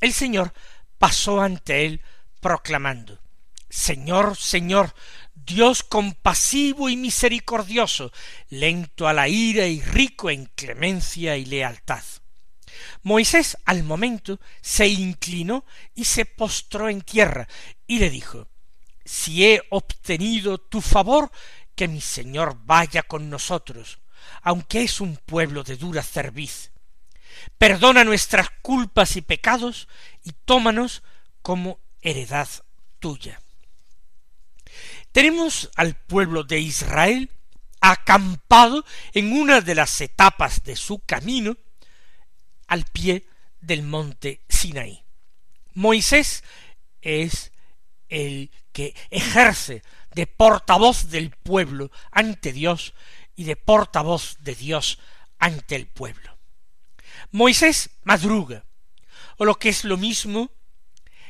El 0.00 0.12
Señor 0.12 0.52
pasó 0.98 1.40
ante 1.40 1.84
él 1.84 2.00
proclamando 2.40 3.18
Señor, 3.68 4.36
Señor, 4.36 4.94
Dios 5.34 5.82
compasivo 5.82 6.88
y 6.88 6.96
misericordioso, 6.96 8.12
lento 8.50 9.08
a 9.08 9.12
la 9.12 9.28
ira 9.28 9.66
y 9.66 9.80
rico 9.80 10.30
en 10.30 10.46
clemencia 10.54 11.36
y 11.36 11.44
lealtad. 11.44 12.04
Moisés 13.02 13.58
al 13.64 13.82
momento 13.82 14.38
se 14.60 14.86
inclinó 14.86 15.64
y 15.96 16.04
se 16.04 16.24
postró 16.24 16.88
en 16.88 17.02
tierra 17.02 17.48
y 17.88 17.98
le 17.98 18.10
dijo 18.10 18.46
Si 19.04 19.44
he 19.44 19.60
obtenido 19.70 20.58
tu 20.58 20.80
favor, 20.80 21.32
que 21.74 21.88
mi 21.88 22.00
Señor 22.00 22.58
vaya 22.64 23.02
con 23.02 23.28
nosotros, 23.28 23.98
aunque 24.46 24.84
es 24.84 25.00
un 25.00 25.16
pueblo 25.16 25.64
de 25.64 25.76
dura 25.76 26.04
cerviz. 26.04 26.70
Perdona 27.58 28.04
nuestras 28.04 28.48
culpas 28.62 29.16
y 29.16 29.20
pecados 29.20 29.88
y 30.22 30.30
tómanos 30.44 31.02
como 31.42 31.80
heredad 32.00 32.48
tuya. 33.00 33.40
Tenemos 35.10 35.68
al 35.74 35.96
pueblo 35.96 36.44
de 36.44 36.60
Israel 36.60 37.28
acampado 37.80 38.84
en 39.14 39.32
una 39.32 39.62
de 39.62 39.74
las 39.74 40.00
etapas 40.00 40.62
de 40.62 40.76
su 40.76 41.00
camino 41.00 41.56
al 42.68 42.84
pie 42.84 43.26
del 43.60 43.82
monte 43.82 44.42
Sinaí. 44.48 45.02
Moisés 45.74 46.44
es 47.02 47.50
el 48.08 48.52
que 48.70 48.94
ejerce 49.10 49.82
de 50.14 50.28
portavoz 50.28 51.10
del 51.10 51.30
pueblo 51.30 51.90
ante 52.12 52.52
Dios 52.52 52.94
y 53.36 53.44
de 53.44 53.56
portavoz 53.56 54.38
de 54.40 54.54
Dios 54.54 54.98
ante 55.38 55.76
el 55.76 55.86
pueblo. 55.86 56.36
Moisés 57.30 57.90
madruga, 58.02 58.64
o 59.36 59.44
lo 59.44 59.56
que 59.56 59.68
es 59.68 59.84
lo 59.84 59.96
mismo, 59.96 60.50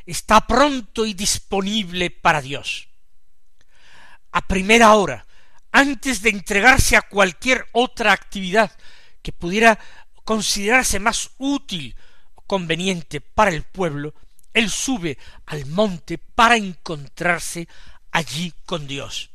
está 0.06 0.46
pronto 0.46 1.04
y 1.04 1.14
disponible 1.14 2.10
para 2.10 2.40
Dios. 2.40 2.88
A 4.30 4.46
primera 4.46 4.94
hora, 4.94 5.26
antes 5.72 6.22
de 6.22 6.30
entregarse 6.30 6.96
a 6.96 7.02
cualquier 7.02 7.66
otra 7.72 8.12
actividad 8.12 8.70
que 9.20 9.32
pudiera 9.32 9.78
considerarse 10.24 11.00
más 11.00 11.30
útil 11.38 11.96
o 12.34 12.42
conveniente 12.42 13.20
para 13.20 13.50
el 13.50 13.64
pueblo, 13.64 14.14
él 14.52 14.70
sube 14.70 15.18
al 15.46 15.66
monte 15.66 16.18
para 16.18 16.56
encontrarse 16.56 17.68
allí 18.10 18.54
con 18.64 18.86
Dios. 18.86 19.30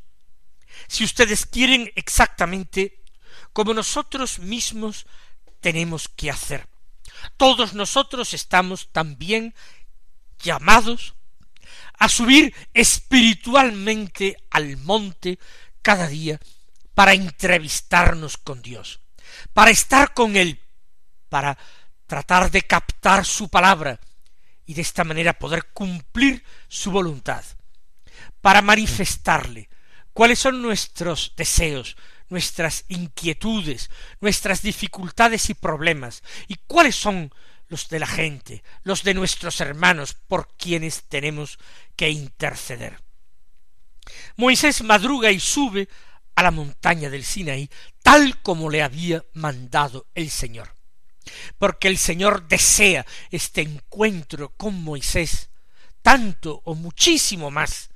Si 0.87 1.03
ustedes 1.03 1.45
quieren 1.45 1.91
exactamente 1.95 3.01
como 3.53 3.73
nosotros 3.73 4.39
mismos 4.39 5.05
tenemos 5.59 6.07
que 6.09 6.29
hacer. 6.31 6.67
Todos 7.37 7.73
nosotros 7.73 8.33
estamos 8.33 8.89
también 8.91 9.53
llamados 10.39 11.13
a 11.99 12.09
subir 12.09 12.53
espiritualmente 12.73 14.37
al 14.49 14.77
monte 14.77 15.37
cada 15.81 16.07
día 16.07 16.39
para 16.95 17.13
entrevistarnos 17.13 18.37
con 18.37 18.61
Dios, 18.61 18.99
para 19.53 19.71
estar 19.71 20.13
con 20.13 20.35
Él, 20.35 20.59
para 21.29 21.57
tratar 22.07 22.51
de 22.51 22.63
captar 22.63 23.25
su 23.25 23.49
palabra 23.49 23.99
y 24.65 24.73
de 24.73 24.81
esta 24.81 25.03
manera 25.03 25.33
poder 25.33 25.67
cumplir 25.73 26.43
su 26.67 26.91
voluntad, 26.91 27.43
para 28.41 28.61
manifestarle 28.61 29.69
cuáles 30.13 30.39
son 30.39 30.61
nuestros 30.61 31.33
deseos, 31.35 31.97
nuestras 32.29 32.85
inquietudes, 32.87 33.89
nuestras 34.21 34.61
dificultades 34.61 35.49
y 35.49 35.53
problemas, 35.53 36.23
y 36.47 36.55
cuáles 36.67 36.95
son 36.95 37.33
los 37.67 37.89
de 37.89 37.99
la 37.99 38.07
gente, 38.07 38.63
los 38.83 39.03
de 39.03 39.13
nuestros 39.13 39.61
hermanos 39.61 40.13
por 40.13 40.49
quienes 40.57 41.03
tenemos 41.03 41.59
que 41.95 42.09
interceder. 42.09 43.01
Moisés 44.35 44.81
madruga 44.81 45.31
y 45.31 45.39
sube 45.39 45.87
a 46.35 46.43
la 46.43 46.51
montaña 46.51 47.09
del 47.09 47.23
Sinaí, 47.23 47.69
tal 48.01 48.41
como 48.41 48.69
le 48.69 48.81
había 48.81 49.23
mandado 49.33 50.07
el 50.15 50.29
Señor. 50.29 50.73
Porque 51.59 51.87
el 51.87 51.97
Señor 51.97 52.47
desea 52.47 53.05
este 53.29 53.61
encuentro 53.61 54.49
con 54.55 54.81
Moisés, 54.81 55.49
tanto 56.01 56.61
o 56.65 56.75
muchísimo 56.75 57.51
más 57.51 57.90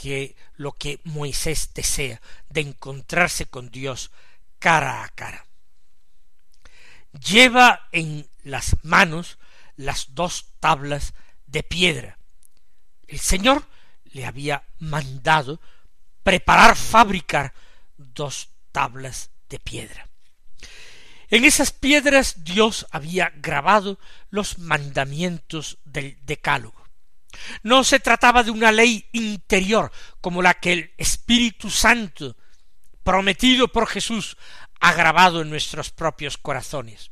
que 0.00 0.34
lo 0.56 0.72
que 0.72 0.98
Moisés 1.04 1.74
desea 1.74 2.22
de 2.48 2.62
encontrarse 2.62 3.44
con 3.44 3.70
Dios 3.70 4.10
cara 4.58 5.04
a 5.04 5.10
cara. 5.10 5.44
Lleva 7.12 7.86
en 7.92 8.26
las 8.42 8.82
manos 8.82 9.36
las 9.76 10.14
dos 10.14 10.46
tablas 10.58 11.12
de 11.46 11.62
piedra. 11.62 12.16
El 13.08 13.18
Señor 13.18 13.66
le 14.04 14.24
había 14.24 14.64
mandado 14.78 15.60
preparar, 16.22 16.76
fabricar 16.76 17.52
dos 17.98 18.48
tablas 18.72 19.28
de 19.50 19.58
piedra. 19.58 20.08
En 21.28 21.44
esas 21.44 21.72
piedras 21.72 22.42
Dios 22.42 22.86
había 22.90 23.34
grabado 23.36 23.98
los 24.30 24.58
mandamientos 24.58 25.76
del 25.84 26.16
Decálogo. 26.24 26.79
No 27.62 27.84
se 27.84 28.00
trataba 28.00 28.42
de 28.42 28.50
una 28.50 28.72
ley 28.72 29.08
interior 29.12 29.92
como 30.20 30.42
la 30.42 30.54
que 30.54 30.72
el 30.72 30.94
Espíritu 30.98 31.70
Santo, 31.70 32.36
prometido 33.02 33.68
por 33.68 33.86
Jesús, 33.86 34.36
ha 34.80 34.92
grabado 34.92 35.42
en 35.42 35.50
nuestros 35.50 35.90
propios 35.90 36.38
corazones. 36.38 37.10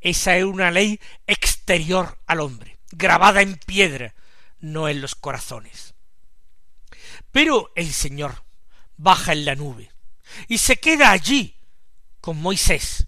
Esa 0.00 0.36
es 0.36 0.44
una 0.44 0.70
ley 0.70 1.00
exterior 1.26 2.18
al 2.26 2.40
hombre, 2.40 2.78
grabada 2.90 3.42
en 3.42 3.56
piedra, 3.56 4.14
no 4.58 4.88
en 4.88 5.00
los 5.00 5.14
corazones. 5.14 5.94
Pero 7.30 7.72
el 7.74 7.92
Señor 7.92 8.44
baja 8.96 9.32
en 9.32 9.44
la 9.44 9.54
nube 9.54 9.90
y 10.48 10.58
se 10.58 10.76
queda 10.78 11.10
allí 11.10 11.56
con 12.20 12.40
Moisés. 12.40 13.06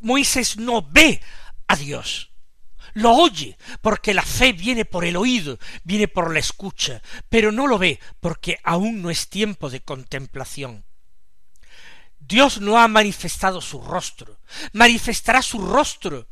Moisés 0.00 0.56
no 0.56 0.82
ve 0.82 1.20
a 1.66 1.76
Dios, 1.76 2.32
lo 2.94 3.12
oye, 3.12 3.58
porque 3.82 4.14
la 4.14 4.22
fe 4.22 4.52
viene 4.52 4.84
por 4.84 5.04
el 5.04 5.16
oído, 5.16 5.58
viene 5.82 6.08
por 6.08 6.32
la 6.32 6.38
escucha, 6.38 7.02
pero 7.28 7.52
no 7.52 7.66
lo 7.66 7.78
ve, 7.78 8.00
porque 8.20 8.58
aún 8.64 9.02
no 9.02 9.10
es 9.10 9.28
tiempo 9.28 9.68
de 9.68 9.80
contemplación. 9.80 10.84
Dios 12.20 12.60
no 12.60 12.78
ha 12.78 12.88
manifestado 12.88 13.60
su 13.60 13.82
rostro, 13.82 14.40
manifestará 14.72 15.42
su 15.42 15.58
rostro 15.58 16.28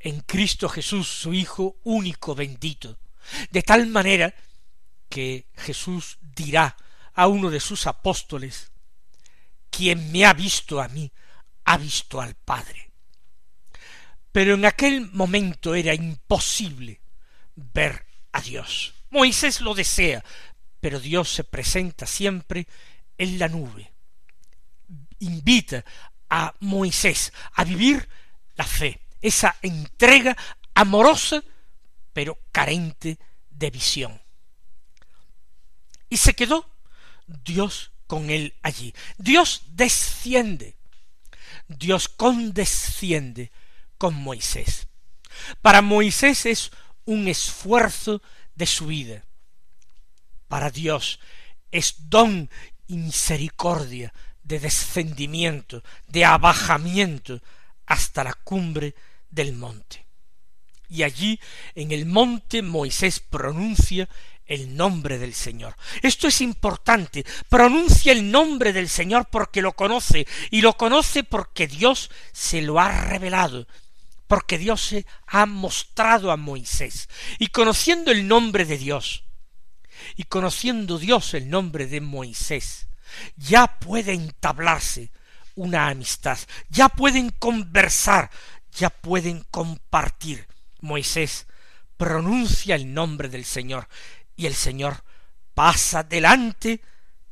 en 0.00 0.20
Cristo 0.20 0.68
Jesús, 0.68 1.06
su 1.06 1.34
Hijo 1.34 1.76
único 1.84 2.34
bendito, 2.34 2.98
de 3.50 3.62
tal 3.62 3.86
manera 3.86 4.34
que 5.08 5.46
Jesús 5.56 6.18
dirá 6.20 6.76
a 7.14 7.26
uno 7.26 7.50
de 7.50 7.60
sus 7.60 7.86
apóstoles, 7.86 8.72
quien 9.70 10.10
me 10.10 10.24
ha 10.24 10.32
visto 10.32 10.80
a 10.80 10.88
mí, 10.88 11.12
ha 11.64 11.76
visto 11.76 12.20
al 12.20 12.34
Padre. 12.34 12.87
Pero 14.32 14.54
en 14.54 14.64
aquel 14.64 15.10
momento 15.12 15.74
era 15.74 15.94
imposible 15.94 17.00
ver 17.54 18.06
a 18.32 18.40
Dios. 18.40 18.94
Moisés 19.10 19.60
lo 19.60 19.74
desea, 19.74 20.24
pero 20.80 21.00
Dios 21.00 21.30
se 21.30 21.44
presenta 21.44 22.06
siempre 22.06 22.66
en 23.16 23.38
la 23.38 23.48
nube. 23.48 23.90
Invita 25.20 25.84
a 26.30 26.54
Moisés 26.60 27.32
a 27.54 27.64
vivir 27.64 28.08
la 28.56 28.64
fe, 28.64 29.00
esa 29.20 29.56
entrega 29.62 30.36
amorosa, 30.74 31.42
pero 32.12 32.38
carente 32.52 33.18
de 33.50 33.70
visión. 33.70 34.20
Y 36.10 36.16
se 36.16 36.34
quedó 36.34 36.68
Dios 37.26 37.92
con 38.06 38.30
él 38.30 38.54
allí. 38.62 38.94
Dios 39.18 39.62
desciende. 39.68 40.76
Dios 41.68 42.08
condesciende 42.08 43.52
con 43.98 44.14
Moisés. 44.14 44.86
Para 45.60 45.82
Moisés 45.82 46.46
es 46.46 46.70
un 47.04 47.28
esfuerzo 47.28 48.22
de 48.54 48.66
su 48.66 48.86
vida. 48.86 49.24
Para 50.46 50.70
Dios 50.70 51.20
es 51.70 52.08
don 52.08 52.48
y 52.86 52.96
misericordia 52.96 54.12
de 54.42 54.60
descendimiento, 54.60 55.82
de 56.06 56.24
abajamiento 56.24 57.40
hasta 57.86 58.24
la 58.24 58.32
cumbre 58.32 58.94
del 59.30 59.52
monte. 59.52 60.06
Y 60.88 61.02
allí 61.02 61.38
en 61.74 61.92
el 61.92 62.06
monte 62.06 62.62
Moisés 62.62 63.20
pronuncia 63.20 64.08
el 64.46 64.74
nombre 64.74 65.18
del 65.18 65.34
Señor. 65.34 65.76
Esto 66.02 66.26
es 66.28 66.40
importante. 66.40 67.26
Pronuncia 67.50 68.12
el 68.12 68.30
nombre 68.30 68.72
del 68.72 68.88
Señor 68.88 69.28
porque 69.30 69.60
lo 69.60 69.74
conoce 69.74 70.26
y 70.50 70.62
lo 70.62 70.78
conoce 70.78 71.24
porque 71.24 71.66
Dios 71.66 72.10
se 72.32 72.62
lo 72.62 72.80
ha 72.80 72.90
revelado 73.04 73.66
porque 74.28 74.58
Dios 74.58 74.80
se 74.82 75.06
ha 75.26 75.46
mostrado 75.46 76.30
a 76.30 76.36
Moisés. 76.36 77.08
Y 77.38 77.48
conociendo 77.48 78.12
el 78.12 78.28
nombre 78.28 78.64
de 78.64 78.78
Dios, 78.78 79.24
y 80.16 80.24
conociendo 80.24 80.98
Dios 80.98 81.34
el 81.34 81.50
nombre 81.50 81.86
de 81.86 82.00
Moisés, 82.00 82.86
ya 83.36 83.78
puede 83.78 84.12
entablarse 84.12 85.10
una 85.54 85.88
amistad, 85.88 86.38
ya 86.68 86.88
pueden 86.88 87.30
conversar, 87.30 88.30
ya 88.72 88.90
pueden 88.90 89.44
compartir. 89.50 90.46
Moisés 90.80 91.46
pronuncia 91.96 92.76
el 92.76 92.94
nombre 92.94 93.28
del 93.28 93.44
Señor 93.44 93.88
y 94.36 94.46
el 94.46 94.54
Señor 94.54 95.02
pasa 95.54 96.04
delante 96.04 96.80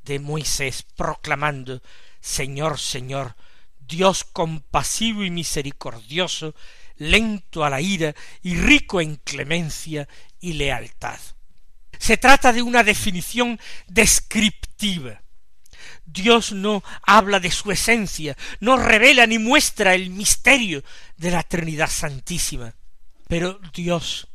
de 0.02 0.18
Moisés 0.18 0.82
proclamando 0.82 1.80
Señor, 2.20 2.80
Señor, 2.80 3.36
Dios 3.78 4.24
compasivo 4.24 5.22
y 5.22 5.30
misericordioso, 5.30 6.56
lento 6.96 7.64
a 7.64 7.70
la 7.70 7.80
ira 7.80 8.14
y 8.42 8.56
rico 8.56 9.00
en 9.00 9.16
clemencia 9.16 10.08
y 10.40 10.54
lealtad. 10.54 11.18
Se 11.98 12.16
trata 12.16 12.52
de 12.52 12.62
una 12.62 12.82
definición 12.84 13.58
descriptiva. 13.86 15.22
Dios 16.04 16.52
no 16.52 16.82
habla 17.02 17.40
de 17.40 17.50
su 17.50 17.70
esencia, 17.70 18.36
no 18.60 18.76
revela 18.76 19.26
ni 19.26 19.38
muestra 19.38 19.94
el 19.94 20.10
misterio 20.10 20.82
de 21.16 21.30
la 21.30 21.42
Trinidad 21.42 21.90
Santísima. 21.90 22.74
Pero 23.28 23.58
Dios 23.74 24.28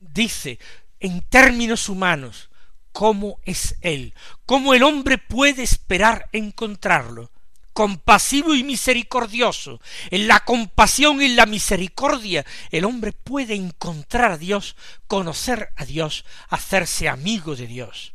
dice 0.00 0.58
en 1.00 1.20
términos 1.22 1.88
humanos 1.88 2.50
cómo 2.92 3.38
es 3.44 3.76
Él, 3.80 4.14
cómo 4.46 4.74
el 4.74 4.82
hombre 4.82 5.18
puede 5.18 5.62
esperar 5.62 6.28
encontrarlo, 6.32 7.30
compasivo 7.78 8.56
y 8.56 8.64
misericordioso. 8.64 9.80
En 10.10 10.26
la 10.26 10.40
compasión 10.40 11.22
y 11.22 11.28
la 11.28 11.46
misericordia 11.46 12.44
el 12.72 12.84
hombre 12.84 13.12
puede 13.12 13.54
encontrar 13.54 14.32
a 14.32 14.36
Dios, 14.36 14.74
conocer 15.06 15.68
a 15.76 15.84
Dios, 15.84 16.24
hacerse 16.48 17.08
amigo 17.08 17.54
de 17.54 17.68
Dios. 17.68 18.14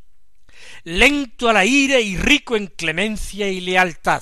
Lento 0.83 1.47
a 1.47 1.53
la 1.53 1.63
ira 1.63 2.01
y 2.01 2.17
rico 2.17 2.57
en 2.57 2.67
clemencia 2.67 3.47
y 3.47 3.61
lealtad, 3.61 4.21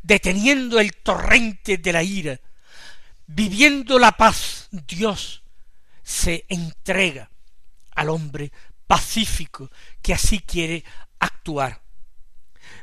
deteniendo 0.00 0.78
el 0.78 0.94
torrente 0.94 1.78
de 1.78 1.92
la 1.92 2.04
ira, 2.04 2.40
viviendo 3.26 3.98
la 3.98 4.12
paz, 4.12 4.68
Dios 4.70 5.42
se 6.04 6.46
entrega 6.48 7.32
al 7.96 8.10
hombre 8.10 8.52
pacífico 8.86 9.72
que 10.00 10.14
así 10.14 10.38
quiere 10.38 10.84
actuar 11.18 11.82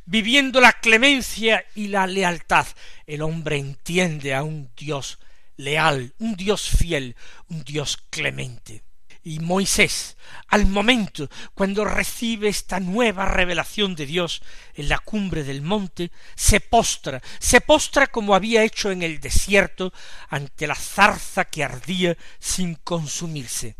viviendo 0.05 0.61
la 0.61 0.73
clemencia 0.73 1.65
y 1.75 1.87
la 1.87 2.07
lealtad, 2.07 2.67
el 3.05 3.21
hombre 3.21 3.57
entiende 3.57 4.33
a 4.33 4.43
un 4.43 4.71
Dios 4.75 5.19
leal, 5.57 6.13
un 6.19 6.35
Dios 6.35 6.69
fiel, 6.69 7.15
un 7.49 7.63
Dios 7.63 7.97
clemente. 8.09 8.83
Y 9.21 9.39
Moisés, 9.39 10.15
al 10.47 10.65
momento 10.65 11.29
cuando 11.53 11.83
recibe 11.83 12.47
esta 12.47 12.79
nueva 12.79 13.25
revelación 13.25 13.93
de 13.93 14.05
Dios 14.05 14.41
en 14.73 14.87
la 14.87 14.97
cumbre 14.97 15.43
del 15.43 15.61
monte, 15.61 16.11
se 16.35 16.61
postra, 16.61 17.21
se 17.39 17.59
postra 17.59 18.07
como 18.07 18.33
había 18.33 18.63
hecho 18.63 18.91
en 18.91 19.03
el 19.03 19.19
desierto 19.19 19.91
ante 20.29 20.67
la 20.67 20.75
zarza 20.75 21.45
que 21.45 21.63
ardía 21.63 22.17
sin 22.39 22.75
consumirse. 22.75 23.75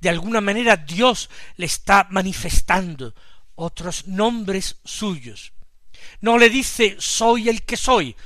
De 0.00 0.10
alguna 0.10 0.42
manera 0.42 0.76
Dios 0.76 1.30
le 1.56 1.64
está 1.64 2.06
manifestando 2.10 3.14
otros 3.60 4.06
nombres 4.06 4.76
suyos. 4.84 5.52
No 6.20 6.38
le 6.38 6.48
dice 6.48 6.96
soy 6.98 7.48
el 7.48 7.62
que 7.62 7.76
soy, 7.76 8.16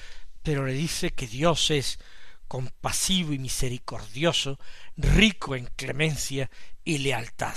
pero 0.42 0.64
le 0.64 0.72
dice 0.72 1.10
que 1.10 1.26
Dios 1.26 1.70
es 1.70 1.98
compasivo 2.46 3.32
y 3.32 3.38
misericordioso, 3.38 4.58
rico 4.96 5.56
en 5.56 5.66
clemencia 5.76 6.50
y 6.84 6.98
lealtad. 6.98 7.56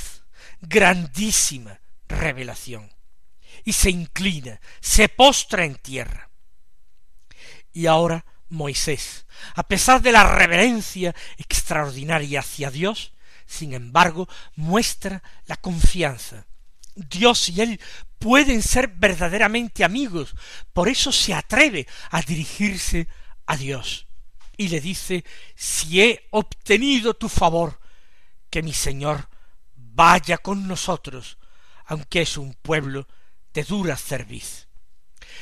Grandísima 0.61 1.79
revelación. 2.07 2.91
Y 3.63 3.73
se 3.73 3.89
inclina, 3.89 4.59
se 4.79 5.09
postra 5.09 5.65
en 5.65 5.75
tierra. 5.75 6.29
Y 7.73 7.85
ahora 7.85 8.25
Moisés, 8.49 9.25
a 9.55 9.63
pesar 9.63 10.01
de 10.01 10.11
la 10.11 10.23
reverencia 10.23 11.13
extraordinaria 11.37 12.39
hacia 12.39 12.71
Dios, 12.71 13.13
sin 13.45 13.73
embargo, 13.73 14.27
muestra 14.55 15.21
la 15.45 15.57
confianza, 15.57 16.47
Dios 16.97 17.49
y 17.49 17.61
él 17.61 17.79
pueden 18.19 18.61
ser 18.61 18.87
verdaderamente 18.87 19.83
amigos. 19.83 20.35
Por 20.73 20.89
eso 20.89 21.11
se 21.11 21.33
atreve 21.33 21.87
a 22.09 22.21
dirigirse 22.21 23.07
a 23.45 23.55
Dios. 23.55 24.07
Y 24.57 24.69
le 24.69 24.81
dice, 24.81 25.23
si 25.55 26.01
he 26.01 26.27
obtenido 26.31 27.13
tu 27.13 27.29
favor, 27.29 27.79
que 28.49 28.63
mi 28.63 28.73
Señor 28.73 29.29
vaya 29.75 30.37
con 30.39 30.67
nosotros, 30.67 31.37
aunque 31.85 32.21
es 32.21 32.37
un 32.37 32.53
pueblo 32.55 33.07
de 33.53 33.63
dura 33.63 33.95
cerviz. 33.95 34.67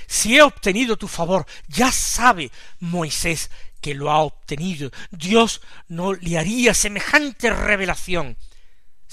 Si 0.08 0.36
he 0.36 0.42
obtenido 0.42 0.98
tu 0.98 1.08
favor, 1.08 1.46
ya 1.68 1.92
sabe 1.92 2.52
Moisés 2.80 3.50
que 3.80 3.94
lo 3.94 4.12
ha 4.12 4.20
obtenido. 4.20 4.92
Dios 5.12 5.62
no 5.88 6.14
le 6.14 6.38
haría 6.38 6.74
semejante 6.74 7.50
revelación 7.52 8.38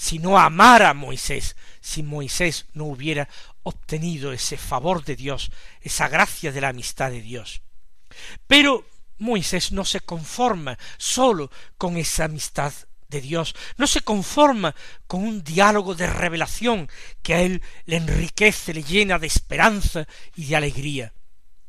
si 0.03 0.19
no 0.19 0.37
amara 0.37 0.89
a 0.89 0.93
Moisés, 0.93 1.55
si 1.79 2.03
Moisés 2.03 2.65
no 2.73 2.83
hubiera 2.83 3.29
obtenido 3.63 4.33
ese 4.33 4.57
favor 4.57 5.05
de 5.05 5.15
Dios, 5.15 5.49
esa 5.79 6.09
gracia 6.09 6.51
de 6.51 6.59
la 6.59 6.67
amistad 6.67 7.09
de 7.09 7.21
Dios. 7.21 7.61
Pero 8.45 8.85
Moisés 9.17 9.71
no 9.71 9.85
se 9.85 10.01
conforma 10.01 10.77
sólo 10.97 11.49
con 11.77 11.95
esa 11.95 12.25
amistad 12.25 12.73
de 13.07 13.21
Dios, 13.21 13.55
no 13.77 13.87
se 13.87 14.01
conforma 14.01 14.75
con 15.07 15.23
un 15.23 15.41
diálogo 15.41 15.95
de 15.95 16.07
revelación 16.07 16.89
que 17.21 17.35
a 17.35 17.39
él 17.39 17.61
le 17.85 17.95
enriquece, 17.95 18.73
le 18.73 18.83
llena 18.83 19.19
de 19.19 19.27
esperanza 19.27 20.05
y 20.35 20.47
de 20.47 20.57
alegría. 20.57 21.13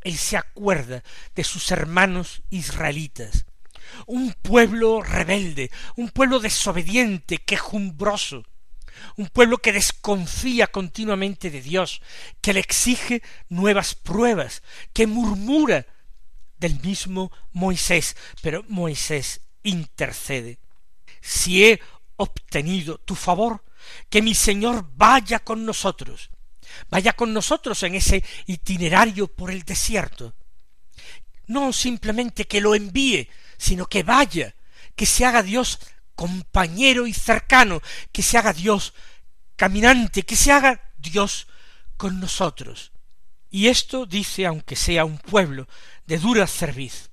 Él 0.00 0.18
se 0.18 0.36
acuerda 0.36 1.04
de 1.36 1.44
sus 1.44 1.70
hermanos 1.70 2.42
israelitas, 2.50 3.46
un 4.06 4.32
pueblo 4.32 5.02
rebelde, 5.02 5.70
un 5.96 6.10
pueblo 6.10 6.38
desobediente, 6.38 7.38
quejumbroso, 7.38 8.44
un 9.16 9.28
pueblo 9.28 9.58
que 9.58 9.72
desconfía 9.72 10.66
continuamente 10.68 11.50
de 11.50 11.60
Dios, 11.60 12.00
que 12.40 12.52
le 12.52 12.60
exige 12.60 13.22
nuevas 13.48 13.94
pruebas, 13.94 14.62
que 14.92 15.06
murmura 15.06 15.86
del 16.58 16.80
mismo 16.80 17.30
Moisés, 17.52 18.16
pero 18.42 18.64
Moisés 18.68 19.40
intercede. 19.62 20.58
Si 21.20 21.64
he 21.64 21.80
obtenido 22.16 22.98
tu 22.98 23.14
favor, 23.14 23.64
que 24.08 24.22
mi 24.22 24.34
Señor 24.34 24.86
vaya 24.94 25.40
con 25.40 25.64
nosotros, 25.64 26.30
vaya 26.88 27.12
con 27.12 27.32
nosotros 27.32 27.82
en 27.82 27.94
ese 27.94 28.24
itinerario 28.46 29.28
por 29.28 29.50
el 29.50 29.62
desierto. 29.62 30.34
No 31.46 31.72
simplemente 31.72 32.46
que 32.46 32.60
lo 32.60 32.74
envíe, 32.74 33.28
sino 33.58 33.86
que 33.86 34.02
vaya, 34.02 34.54
que 34.94 35.06
se 35.06 35.24
haga 35.24 35.42
Dios 35.42 35.78
compañero 36.14 37.06
y 37.06 37.12
cercano, 37.12 37.80
que 38.12 38.22
se 38.22 38.38
haga 38.38 38.52
Dios 38.52 38.94
caminante, 39.56 40.22
que 40.22 40.36
se 40.36 40.52
haga 40.52 40.92
Dios 40.96 41.46
con 41.96 42.20
nosotros. 42.20 42.92
Y 43.50 43.68
esto 43.68 44.06
dice, 44.06 44.46
aunque 44.46 44.76
sea 44.76 45.04
un 45.04 45.18
pueblo 45.18 45.68
de 46.06 46.18
dura 46.18 46.46
cerviz, 46.46 47.10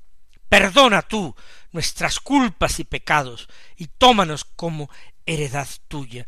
perdona 0.49 1.01
tú 1.01 1.35
nuestras 1.71 2.19
culpas 2.19 2.79
y 2.79 2.83
pecados, 2.83 3.47
y 3.75 3.87
tómanos 3.87 4.43
como 4.43 4.89
heredad 5.25 5.67
tuya. 5.87 6.25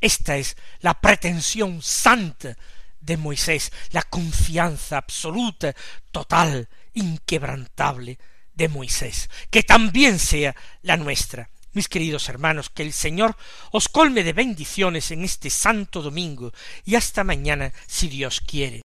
Esta 0.00 0.36
es 0.36 0.56
la 0.80 1.00
pretensión 1.00 1.82
santa 1.82 2.56
de 3.00 3.16
Moisés, 3.16 3.72
la 3.90 4.02
confianza 4.02 4.98
absoluta, 4.98 5.74
total, 6.10 6.68
inquebrantable 6.94 8.18
de 8.56 8.68
Moisés, 8.68 9.30
que 9.50 9.62
también 9.62 10.18
sea 10.18 10.56
la 10.82 10.96
nuestra. 10.96 11.50
Mis 11.72 11.88
queridos 11.88 12.28
hermanos, 12.28 12.70
que 12.70 12.82
el 12.82 12.92
Señor 12.92 13.36
os 13.70 13.88
colme 13.88 14.24
de 14.24 14.32
bendiciones 14.32 15.10
en 15.10 15.24
este 15.24 15.50
santo 15.50 16.00
domingo 16.00 16.52
y 16.84 16.94
hasta 16.94 17.22
mañana 17.22 17.72
si 17.86 18.08
Dios 18.08 18.40
quiere. 18.40 18.82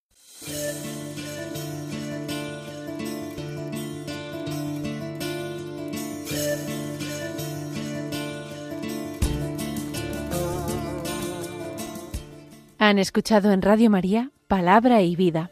Han 12.77 12.99
escuchado 12.99 13.51
en 13.51 13.61
Radio 13.61 13.89
María 13.89 14.31
Palabra 14.47 15.01
y 15.01 15.15
Vida 15.15 15.51